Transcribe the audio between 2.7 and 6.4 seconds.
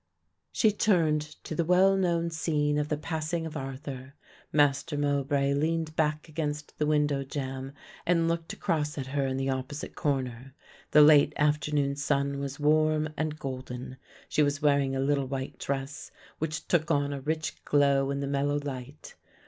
of the passing of Arthur. Master Mowbray leaned back